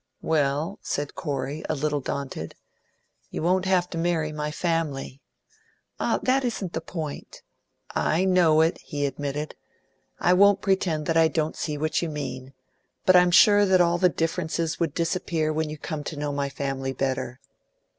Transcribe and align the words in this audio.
"Well," 0.23 0.79
said 0.81 1.13
Corey, 1.13 1.63
a 1.69 1.75
little 1.75 1.99
daunted, 1.99 2.55
"you 3.29 3.43
won't 3.43 3.65
have 3.65 3.87
to 3.91 3.99
marry 3.99 4.31
my 4.31 4.49
family." 4.49 5.21
"Ah, 5.99 6.17
that 6.23 6.43
isn't 6.43 6.73
the 6.73 6.81
point!" 6.81 7.43
"I 7.93 8.25
know 8.25 8.61
it," 8.61 8.79
he 8.79 9.05
admitted. 9.05 9.53
"I 10.19 10.33
won't 10.33 10.59
pretend 10.59 11.05
that 11.05 11.17
I 11.17 11.27
don't 11.27 11.55
see 11.55 11.77
what 11.77 12.01
you 12.01 12.09
mean; 12.09 12.53
but 13.05 13.15
I'm 13.15 13.29
sure 13.29 13.63
that 13.63 13.79
all 13.79 13.99
the 13.99 14.09
differences 14.09 14.79
would 14.79 14.95
disappear 14.95 15.53
when 15.53 15.69
you 15.69 15.77
came 15.77 16.03
to 16.05 16.15
know 16.17 16.31
my 16.33 16.49
family 16.49 16.93
better. 16.93 17.39